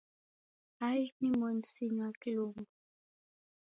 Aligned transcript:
Hai, 0.81 1.01
nimoni 1.21 1.63
sinywaa 1.73 2.13
kilumbwa! 2.21 2.67